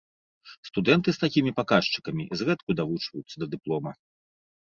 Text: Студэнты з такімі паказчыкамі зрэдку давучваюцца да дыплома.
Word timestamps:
Студэнты 0.67 1.09
з 1.17 1.21
такімі 1.23 1.51
паказчыкамі 1.59 2.23
зрэдку 2.39 2.77
давучваюцца 2.79 3.35
да 3.43 3.49
дыплома. 3.55 3.91